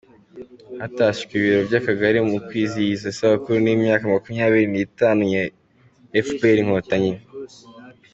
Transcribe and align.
Hatashywe 0.81 1.33
ibiro 1.37 1.59
by’Akagari 1.67 2.19
mu 2.29 2.37
kwizihiza 2.47 3.05
isabukuru 3.13 3.55
y’imyaka 3.67 4.03
makumyabiri 4.13 4.67
nitanu 4.73 5.21
ya 5.33 5.43
efuperi 6.19 6.59
Inkotanyi 6.63 7.13